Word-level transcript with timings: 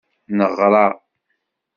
Neɣra. 0.37 0.85